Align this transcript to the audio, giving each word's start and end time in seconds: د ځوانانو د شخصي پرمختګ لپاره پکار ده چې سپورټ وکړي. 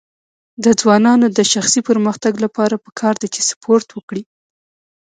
د 0.63 0.65
ځوانانو 0.79 1.25
د 1.37 1.39
شخصي 1.53 1.81
پرمختګ 1.89 2.33
لپاره 2.45 2.75
پکار 2.85 3.15
ده 3.21 3.27
چې 3.33 3.41
سپورټ 3.49 3.87
وکړي. 3.93 4.23